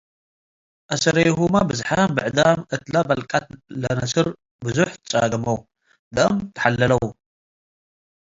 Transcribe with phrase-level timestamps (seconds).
[0.93, 3.45] አሰሬሁመ ብዝሓም ብዕዳም እትለ በልቀት
[3.81, 4.27] ለንስር
[4.65, 5.59] ብዞሕ ትጻገመው፡
[6.15, 7.05] ደአም ተሐለ'ለው።